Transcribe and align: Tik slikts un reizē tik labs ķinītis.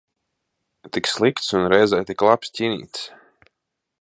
Tik 0.95 1.09
slikts 1.11 1.53
un 1.59 1.69
reizē 1.75 2.01
tik 2.09 2.27
labs 2.29 2.57
ķinītis. 2.57 3.07